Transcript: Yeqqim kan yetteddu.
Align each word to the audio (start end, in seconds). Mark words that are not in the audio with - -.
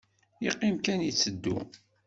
Yeqqim 0.43 0.77
kan 0.85 0.99
yetteddu. 1.03 1.55